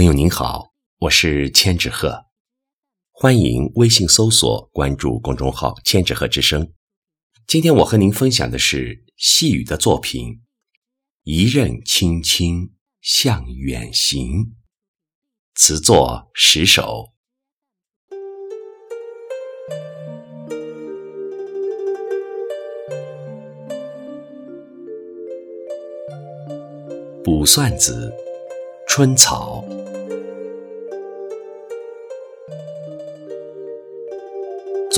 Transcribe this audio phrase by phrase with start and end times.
[0.00, 2.24] 朋友您好，我是千纸鹤，
[3.10, 6.72] 欢迎微信搜索关注公众号“千纸鹤之声”。
[7.46, 10.26] 今天我和您分享的是细雨的作品
[11.24, 14.24] 《一任轻轻向远行》，
[15.54, 17.12] 词作十首。
[27.22, 28.10] 卜算子·
[28.88, 29.62] 春草。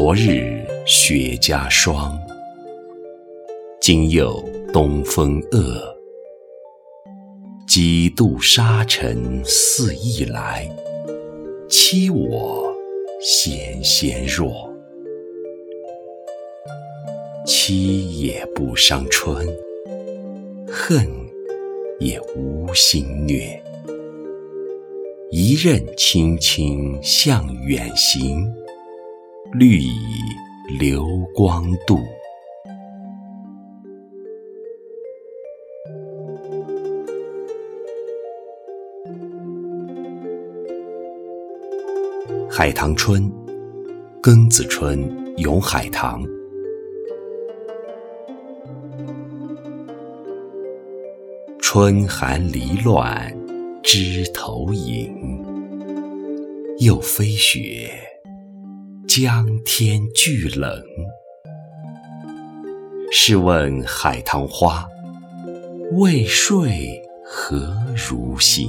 [0.00, 2.16] 昨日雪加霜，
[3.80, 4.40] 今又
[4.72, 5.82] 东风恶。
[7.66, 10.70] 几度沙尘似意来，
[11.68, 12.72] 欺我
[13.20, 14.72] 纤纤弱。
[17.44, 19.48] 欺也不伤春，
[20.68, 21.10] 恨
[21.98, 23.60] 也无心虐。
[25.32, 28.48] 一任轻轻向远行。
[29.52, 29.90] 绿蚁
[30.78, 31.98] 流光度，
[42.50, 43.32] 海棠春，
[44.22, 45.00] 庚子春
[45.38, 46.22] 咏海棠。
[51.58, 53.34] 春寒离乱
[53.82, 55.42] 枝头影，
[56.80, 58.07] 又飞雪。
[59.20, 60.80] 江天巨冷，
[63.10, 64.86] 试问海棠花，
[65.94, 68.68] 未睡何如醒？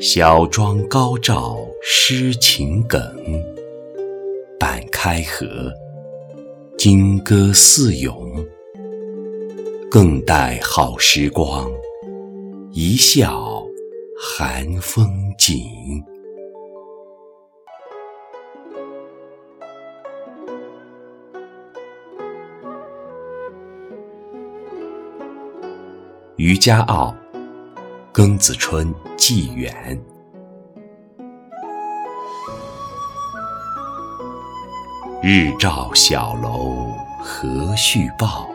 [0.00, 2.98] 小妆高照诗情梗，
[4.58, 5.70] 半开合，
[6.78, 8.42] 金戈似咏。
[9.90, 11.70] 更待好时光，
[12.72, 13.62] 一笑
[14.18, 15.06] 寒风
[15.36, 15.62] 景。
[26.38, 27.12] 渔家傲，
[28.14, 30.00] 庚子春寄远。
[35.20, 38.48] 日照小楼何须报？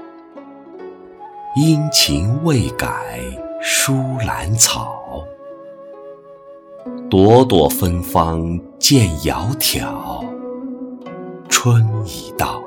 [1.57, 3.19] 阴晴未改
[3.61, 3.93] 疏
[4.25, 5.21] 兰草。
[7.09, 10.25] 朵朵芬芳见窈窕。
[11.49, 12.63] 春已到，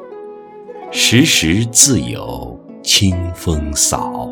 [0.93, 4.29] 时时自有清风扫。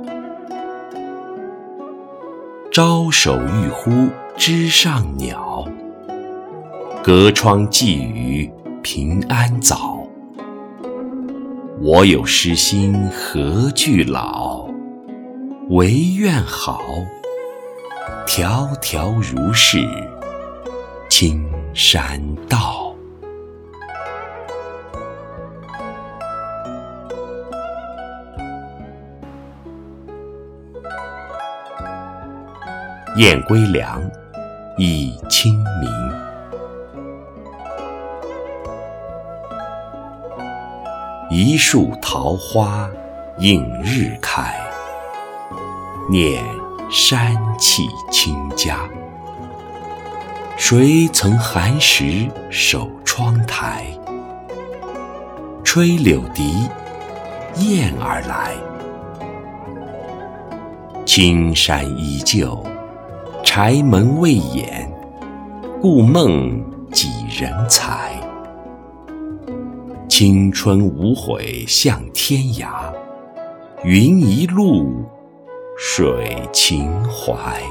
[2.75, 5.65] 招手欲呼枝上鸟，
[7.05, 8.53] 隔窗寄语
[8.83, 10.05] 平安早。
[11.81, 14.67] 我有诗心何惧老？
[15.69, 16.83] 唯愿好，
[18.27, 19.79] 迢迢如是
[21.09, 22.84] 青山道。
[33.17, 34.03] 燕归梁，
[34.77, 35.89] 忆清明。
[41.31, 42.91] 一树桃花
[43.39, 44.53] 映日开，
[46.11, 46.43] 念
[46.91, 48.81] 山气清佳。
[50.57, 53.87] 谁曾寒食守窗台？
[55.63, 56.69] 吹柳笛，
[57.59, 58.55] 燕儿来。
[61.07, 62.61] 青山依旧。
[63.57, 64.93] 柴门未掩，
[65.81, 66.61] 故梦
[66.91, 68.21] 几人裁？
[70.09, 72.93] 青春无悔向天涯，
[73.85, 75.05] 云一路，
[75.79, 77.63] 水情怀。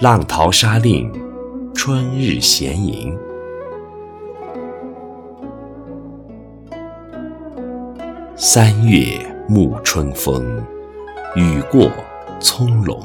[0.00, 1.08] 浪淘沙令，
[1.72, 3.16] 春日闲吟。
[8.48, 10.64] 三月暮春风，
[11.34, 11.90] 雨过
[12.38, 13.00] 葱茏。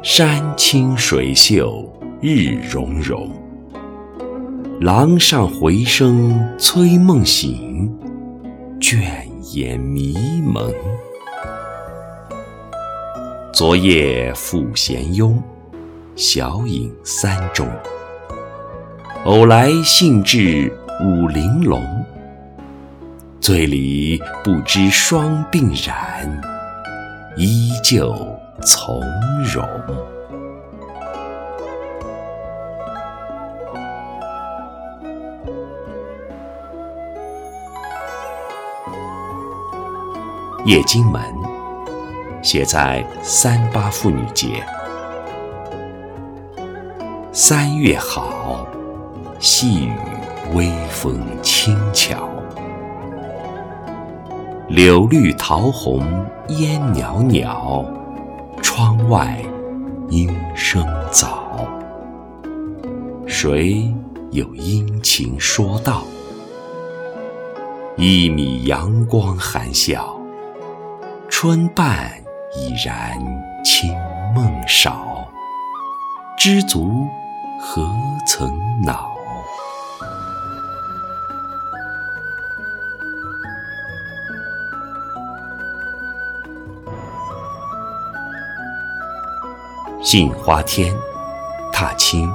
[0.00, 3.28] 山清水秀日融融，
[4.80, 7.92] 廊上回声催梦醒，
[8.80, 9.02] 倦
[9.54, 10.72] 眼迷蒙。
[13.52, 15.34] 昨夜赋闲慵，
[16.14, 17.66] 小饮三盅。
[19.24, 20.72] 偶来兴致
[21.02, 21.84] 舞玲珑。
[23.40, 26.30] 醉里不知霜鬓染，
[27.38, 28.14] 依旧
[28.62, 29.00] 从
[29.42, 29.66] 容。
[40.66, 41.22] 夜惊门，
[42.42, 44.62] 写在三八妇女节。
[47.32, 48.66] 三月好，
[49.38, 49.92] 细雨
[50.52, 52.28] 微风轻巧。
[54.70, 56.00] 柳绿桃红
[56.50, 57.84] 烟袅袅，
[58.62, 59.36] 窗外
[60.10, 61.66] 莺声早。
[63.26, 63.92] 谁
[64.30, 66.04] 有殷勤说道？
[67.96, 70.16] 一米阳光含笑，
[71.28, 72.08] 春半
[72.56, 73.18] 已然
[73.64, 73.92] 清
[74.36, 75.26] 梦少。
[76.38, 77.08] 知足
[77.60, 77.90] 何
[78.24, 79.09] 曾恼？
[90.12, 90.92] 杏花天，
[91.72, 92.28] 踏青。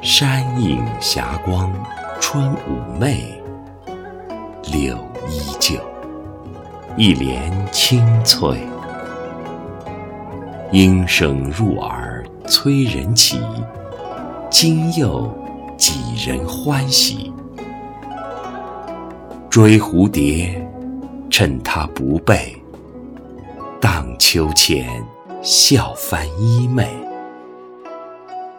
[0.00, 1.68] 山影霞光
[2.20, 3.42] 春妩媚，
[4.70, 4.96] 柳
[5.28, 5.80] 依旧，
[6.96, 8.56] 一帘清翠。
[10.70, 13.42] 莺声入耳催人起，
[14.48, 15.28] 今又
[15.76, 17.32] 几人欢喜？
[19.50, 20.64] 追蝴蝶，
[21.36, 22.54] 趁他不备；
[23.80, 25.04] 荡秋千，
[25.42, 26.86] 笑翻衣袂。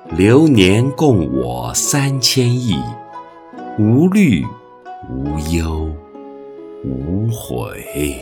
[0.10, 2.78] 流年共我三千亿，
[3.80, 4.46] 无虑
[5.10, 5.90] 无忧
[6.84, 8.20] 无悔。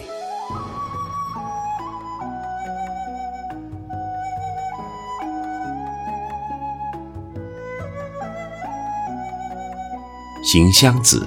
[10.44, 11.26] 行香子，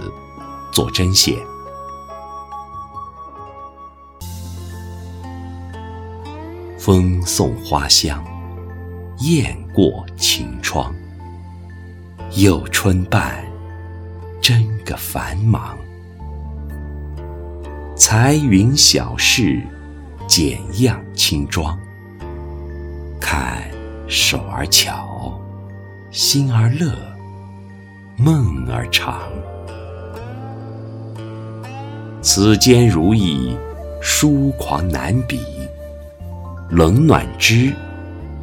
[0.73, 1.37] 做针线。
[6.87, 8.25] 风送花香，
[9.19, 10.95] 雁过晴窗。
[12.37, 13.45] 又春半，
[14.41, 15.77] 真个繁忙。
[17.97, 19.61] 彩云小事，
[20.29, 21.77] 剪样轻装。
[23.21, 23.69] 看
[24.07, 25.41] 手儿巧，
[26.13, 26.97] 心儿乐。
[28.17, 29.23] 梦儿长，
[32.23, 33.57] 此间如意，
[34.01, 35.56] 疏狂难比。
[36.69, 37.73] 冷暖知，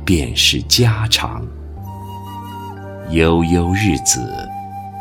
[0.06, 1.46] 便是家常。
[3.10, 4.48] 悠悠日子，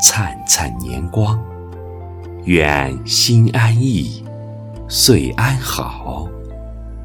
[0.00, 1.40] 灿灿年光。
[2.44, 4.24] 愿心安逸，
[4.88, 6.26] 岁安好，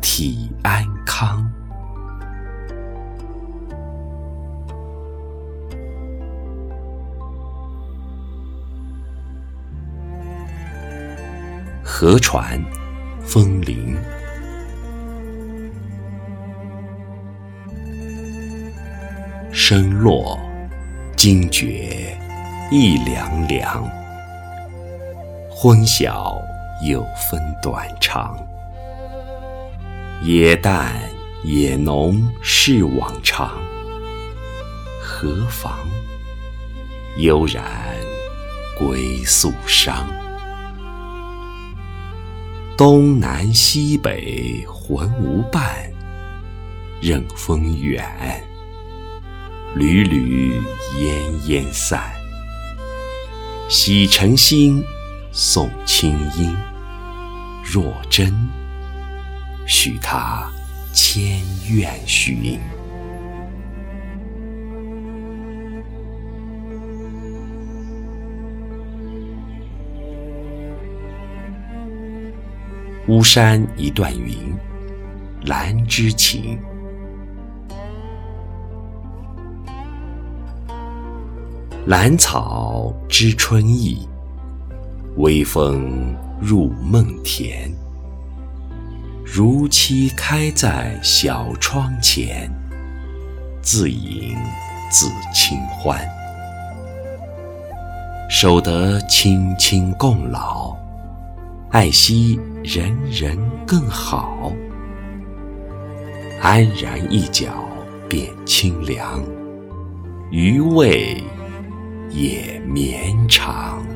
[0.02, 1.48] 体安康。
[11.84, 12.60] 河船，
[13.22, 13.96] 风铃。
[19.60, 20.40] 声落，
[21.16, 22.16] 惊觉
[22.70, 23.90] 意凉凉。
[25.50, 26.40] 昏晓
[26.84, 28.38] 有分短长。
[30.22, 30.94] 野淡
[31.44, 33.50] 野浓是往常，
[35.02, 35.74] 何妨？
[37.18, 37.66] 悠然
[38.78, 40.08] 归宿伤。
[42.78, 45.92] 东南西北浑无伴，
[47.02, 48.06] 任风远，
[49.78, 50.60] 缕缕
[51.00, 52.02] 烟烟散。
[53.70, 54.84] 喜晨星，
[55.32, 56.58] 送清音。
[57.64, 58.34] 若真，
[59.68, 60.50] 许他
[60.94, 62.60] 千愿寻。
[73.08, 74.36] 巫山一段云，
[75.44, 76.58] 兰之情。
[81.88, 84.06] 兰草知春意，
[85.16, 87.72] 微风入梦田。
[89.24, 92.52] 如期开在小窗前，
[93.62, 94.36] 自饮
[94.92, 95.98] 自清欢，
[98.30, 100.76] 守得青青共老。
[101.70, 104.52] 爱惜人人更好，
[106.42, 107.46] 安然一角
[108.10, 109.24] 便清凉，
[110.30, 111.24] 余味
[112.10, 113.87] 也绵长。